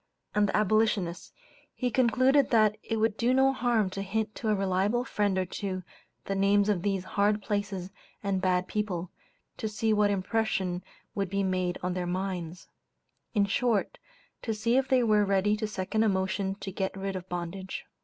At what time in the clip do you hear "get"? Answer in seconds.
16.71-16.97